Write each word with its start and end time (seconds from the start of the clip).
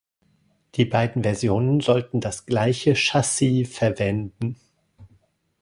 Die 0.77 0.85
beiden 0.85 1.21
Versionen 1.21 1.79
sollten 1.79 2.21
das 2.21 2.47
gleiche 2.47 2.95
Chassis 2.95 3.67
verwenden. 3.69 4.55